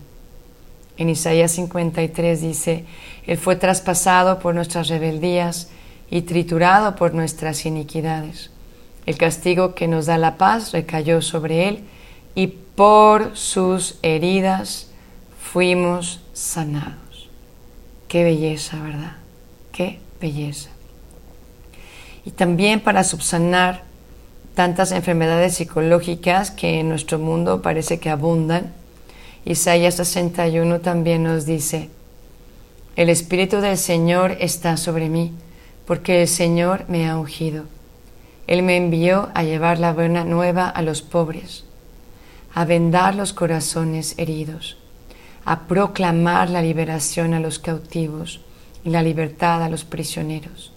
En 0.98 1.10
Isaías 1.10 1.52
53 1.52 2.42
dice, 2.42 2.86
Él 3.28 3.38
fue 3.38 3.56
traspasado 3.56 4.40
por 4.40 4.56
nuestras 4.56 4.88
rebeldías 4.88 5.70
y 6.10 6.22
triturado 6.24 6.96
por 6.96 7.14
nuestras 7.14 7.66
iniquidades 7.66 8.50
el 9.10 9.18
castigo 9.18 9.74
que 9.74 9.88
nos 9.88 10.06
da 10.06 10.20
la 10.20 10.38
paz 10.38 10.72
recayó 10.72 11.24
sobre 11.24 11.68
él 11.68 11.80
y 12.36 12.46
por 12.46 13.36
sus 13.36 13.98
heridas 14.04 14.92
fuimos 15.42 16.22
sanados. 16.32 17.28
Qué 18.08 18.24
belleza, 18.24 18.80
¿verdad? 18.80 19.14
Qué 19.72 19.98
belleza. 20.22 20.70
Y 22.24 22.30
también 22.30 22.82
para 22.82 23.04
subsanar 23.04 23.82
tantas 24.54 24.92
enfermedades 24.92 25.56
psicológicas 25.56 26.52
que 26.52 26.80
en 26.80 26.90
nuestro 26.90 27.18
mundo 27.18 27.64
parece 27.64 28.00
que 28.00 28.12
abundan, 28.12 28.72
Isaías 29.44 29.96
61 29.96 30.82
también 30.82 31.24
nos 31.24 31.48
dice, 31.48 31.90
el 32.96 33.10
Espíritu 33.10 33.58
del 33.60 33.80
Señor 33.80 34.38
está 34.40 34.78
sobre 34.78 35.10
mí, 35.10 35.34
porque 35.88 36.22
el 36.22 36.28
Señor 36.28 36.86
me 36.90 37.10
ha 37.10 37.18
ungido 37.18 37.66
él 38.50 38.64
me 38.64 38.78
envió 38.78 39.30
a 39.36 39.44
llevar 39.44 39.78
la 39.78 39.94
buena 39.94 40.26
nueva 40.26 40.68
a 40.68 40.82
los 40.82 41.04
pobres, 41.04 41.66
a 42.52 42.66
vendar 42.66 43.14
los 43.14 43.32
corazones 43.32 44.16
heridos, 44.18 44.76
a 45.46 45.68
proclamar 45.68 46.50
la 46.50 46.64
liberación 46.64 47.36
a 47.36 47.40
los 47.40 47.60
cautivos 47.60 48.42
y 48.84 48.90
la 48.90 49.04
libertad 49.04 49.62
a 49.62 49.70
los 49.70 49.84
prisioneros, 49.84 50.74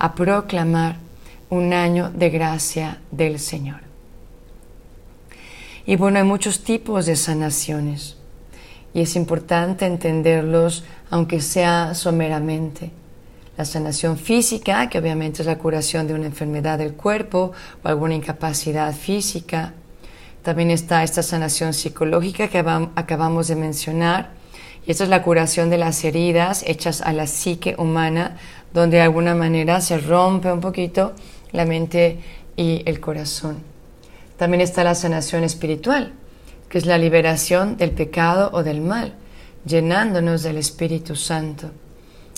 a 0.00 0.16
proclamar 0.16 0.96
un 1.50 1.72
año 1.72 2.10
de 2.10 2.30
gracia 2.30 2.98
del 3.12 3.38
Señor. 3.38 3.82
Y 5.86 5.94
bueno, 5.94 6.18
hay 6.18 6.24
muchos 6.24 6.64
tipos 6.64 7.06
de 7.06 7.14
sanaciones 7.14 8.16
y 8.92 9.02
es 9.02 9.14
importante 9.14 9.86
entenderlos 9.86 10.82
aunque 11.10 11.40
sea 11.40 11.94
someramente 11.94 12.90
la 13.56 13.64
sanación 13.64 14.18
física, 14.18 14.88
que 14.88 14.98
obviamente 14.98 15.42
es 15.42 15.46
la 15.46 15.58
curación 15.58 16.06
de 16.06 16.14
una 16.14 16.26
enfermedad 16.26 16.78
del 16.78 16.94
cuerpo 16.94 17.52
o 17.82 17.88
alguna 17.88 18.14
incapacidad 18.14 18.92
física. 18.94 19.74
También 20.42 20.70
está 20.70 21.02
esta 21.02 21.22
sanación 21.22 21.72
psicológica 21.72 22.48
que 22.48 22.58
acabamos 22.58 23.48
de 23.48 23.56
mencionar. 23.56 24.30
Y 24.86 24.90
esta 24.90 25.04
es 25.04 25.10
la 25.10 25.22
curación 25.22 25.70
de 25.70 25.78
las 25.78 26.04
heridas 26.04 26.62
hechas 26.66 27.00
a 27.00 27.12
la 27.12 27.26
psique 27.26 27.74
humana, 27.78 28.36
donde 28.74 28.98
de 28.98 29.02
alguna 29.02 29.34
manera 29.34 29.80
se 29.80 29.98
rompe 29.98 30.52
un 30.52 30.60
poquito 30.60 31.14
la 31.52 31.64
mente 31.64 32.18
y 32.56 32.82
el 32.84 33.00
corazón. 33.00 33.58
También 34.36 34.60
está 34.60 34.84
la 34.84 34.94
sanación 34.94 35.44
espiritual, 35.44 36.12
que 36.68 36.78
es 36.78 36.86
la 36.86 36.98
liberación 36.98 37.76
del 37.76 37.92
pecado 37.92 38.50
o 38.52 38.62
del 38.62 38.80
mal, 38.80 39.14
llenándonos 39.64 40.42
del 40.42 40.58
Espíritu 40.58 41.14
Santo. 41.14 41.70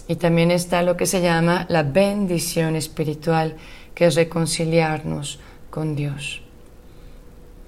Y 0.08 0.16
también 0.16 0.50
está 0.50 0.82
lo 0.82 0.96
que 0.96 1.06
se 1.06 1.20
llama 1.20 1.66
la 1.68 1.82
bendición 1.82 2.76
espiritual, 2.76 3.56
que 3.94 4.06
es 4.06 4.14
reconciliarnos 4.14 5.40
con 5.70 5.96
Dios. 5.96 6.42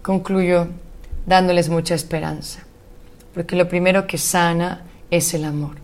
Concluyo 0.03 0.69
dándoles 1.27 1.69
mucha 1.69 1.95
esperanza, 1.95 2.65
porque 3.35 3.57
lo 3.57 3.69
primero 3.69 4.07
que 4.07 4.19
sana 4.19 4.85
es 5.11 5.35
el 5.35 5.45
amor. 5.45 5.77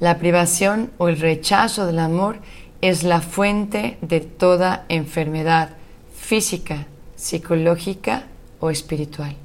La 0.00 0.18
privación 0.18 0.90
o 0.98 1.08
el 1.08 1.18
rechazo 1.18 1.86
del 1.86 1.98
amor 1.98 2.38
es 2.80 3.02
la 3.02 3.20
fuente 3.20 3.96
de 4.02 4.20
toda 4.20 4.84
enfermedad 4.88 5.70
física, 6.14 6.86
psicológica 7.14 8.24
o 8.60 8.70
espiritual. 8.70 9.36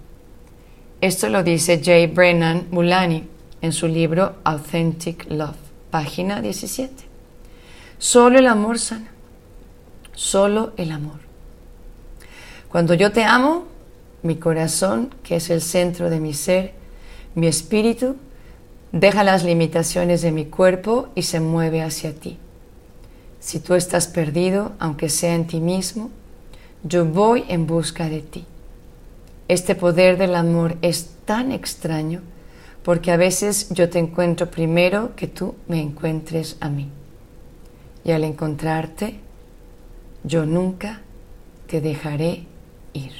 Esto 0.99 1.29
lo 1.29 1.43
dice 1.43 1.81
Jay 1.83 2.07
Brennan 2.07 2.67
Mulani 2.71 3.23
en 3.61 3.71
su 3.71 3.87
libro 3.87 4.35
Authentic 4.43 5.25
Love, 5.29 5.55
página 5.91 6.41
17. 6.41 6.91
Solo 7.99 8.39
el 8.39 8.47
amor 8.47 8.79
sana, 8.79 9.11
solo 10.13 10.71
el 10.77 10.91
amor. 10.91 11.19
Cuando 12.69 12.93
yo 12.93 13.11
te 13.11 13.23
amo, 13.23 13.65
mi 14.23 14.37
corazón, 14.37 15.13
que 15.23 15.35
es 15.35 15.49
el 15.49 15.61
centro 15.61 16.09
de 16.09 16.19
mi 16.19 16.33
ser, 16.33 16.73
mi 17.35 17.47
espíritu, 17.47 18.15
deja 18.91 19.23
las 19.23 19.43
limitaciones 19.43 20.21
de 20.21 20.31
mi 20.31 20.45
cuerpo 20.45 21.09
y 21.13 21.23
se 21.23 21.39
mueve 21.39 21.81
hacia 21.81 22.13
ti. 22.13 22.37
Si 23.39 23.59
tú 23.59 23.75
estás 23.75 24.07
perdido, 24.07 24.71
aunque 24.79 25.09
sea 25.09 25.35
en 25.35 25.47
ti 25.47 25.59
mismo, 25.59 26.09
yo 26.83 27.05
voy 27.05 27.43
en 27.47 27.67
busca 27.67 28.09
de 28.09 28.21
ti. 28.21 28.45
Este 29.47 29.75
poder 29.75 30.17
del 30.17 30.35
amor 30.35 30.77
es 30.81 31.09
tan 31.25 31.51
extraño 31.51 32.21
porque 32.83 33.11
a 33.11 33.17
veces 33.17 33.69
yo 33.69 33.89
te 33.89 33.99
encuentro 33.99 34.49
primero 34.49 35.15
que 35.15 35.27
tú 35.27 35.55
me 35.67 35.81
encuentres 35.81 36.57
a 36.59 36.69
mí. 36.69 36.89
Y 38.03 38.11
al 38.11 38.23
encontrarte, 38.23 39.19
yo 40.23 40.45
nunca 40.45 41.01
te 41.67 41.81
dejaré 41.81 42.45
ir. 42.93 43.11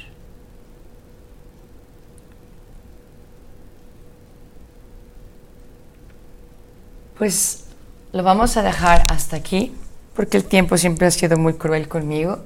Pues 7.16 7.66
lo 8.12 8.24
vamos 8.24 8.56
a 8.56 8.62
dejar 8.62 9.06
hasta 9.08 9.36
aquí, 9.36 9.72
porque 10.14 10.36
el 10.36 10.44
tiempo 10.44 10.76
siempre 10.76 11.06
ha 11.06 11.10
sido 11.12 11.38
muy 11.38 11.54
cruel 11.54 11.86
conmigo, 11.86 12.40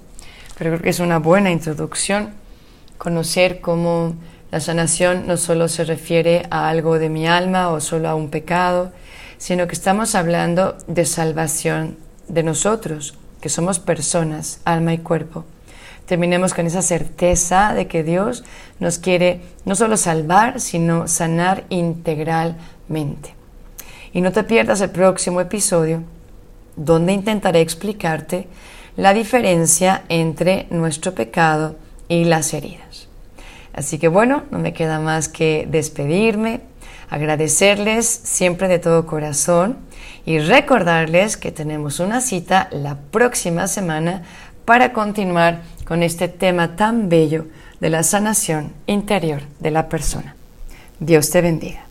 pero 0.59 0.71
creo 0.71 0.83
que 0.83 0.91
es 0.91 1.01
una 1.01 1.19
buena 1.19 1.51
introducción 1.51 2.35
conocer 2.99 3.61
cómo 3.61 4.15
la 4.57 4.61
sanación 4.61 5.27
no 5.27 5.37
solo 5.37 5.69
se 5.69 5.85
refiere 5.85 6.47
a 6.49 6.71
algo 6.71 6.99
de 6.99 7.11
mi 7.11 7.27
alma 7.27 7.69
o 7.69 7.79
solo 7.79 8.09
a 8.09 8.15
un 8.15 8.31
pecado, 8.31 8.91
sino 9.37 9.67
que 9.67 9.75
estamos 9.75 10.15
hablando 10.15 10.79
de 10.87 11.05
salvación 11.05 11.99
de 12.27 12.43
nosotros, 12.43 13.19
que 13.43 13.51
somos 13.51 13.79
personas, 13.79 14.61
alma 14.65 14.95
y 14.95 14.99
cuerpo. 14.99 15.45
Terminemos 16.07 16.55
con 16.55 16.65
esa 16.65 16.81
certeza 16.81 17.75
de 17.75 17.87
que 17.87 18.03
Dios 18.03 18.45
nos 18.81 18.97
quiere 18.97 19.43
no 19.67 19.75
solo 19.75 19.99
salvar, 19.99 20.59
sino 20.59 21.07
sanar 21.07 21.65
integralmente. 21.69 23.35
Y 24.15 24.23
no 24.23 24.33
te 24.33 24.43
pierdas 24.43 24.81
el 24.81 24.89
próximo 24.89 25.43
episodio, 25.43 26.03
donde 26.77 27.13
intentaré 27.13 27.61
explicarte 27.61 28.49
la 28.97 29.13
diferencia 29.13 30.05
entre 30.09 30.67
nuestro 30.71 31.13
pecado 31.15 31.77
y 32.09 32.25
las 32.25 32.55
heridas. 32.55 33.06
Así 33.77 33.99
que 33.99 34.09
bueno, 34.09 34.45
no 34.51 34.59
me 34.59 34.73
queda 34.73 34.99
más 34.99 35.29
que 35.29 35.69
despedirme, 35.71 36.61
agradecerles 37.11 38.07
siempre 38.07 38.69
de 38.69 38.79
todo 38.79 39.07
corazón 39.07 39.77
y 40.25 40.39
recordarles 40.39 41.37
que 41.37 41.53
tenemos 41.53 42.01
una 42.01 42.21
cita 42.21 42.69
la 42.73 42.97
próxima 42.97 43.69
semana 43.69 44.23
para 44.65 44.93
continuar 44.93 45.61
con 45.87 46.03
este 46.03 46.27
tema 46.29 46.75
tan 46.75 47.09
bello 47.09 47.47
de 47.79 47.91
la 47.91 48.03
sanación 48.03 48.73
interior 48.87 49.43
de 49.61 49.71
la 49.71 49.89
persona. 49.89 50.35
Dios 50.99 51.31
te 51.31 51.43
bendiga. 51.43 51.86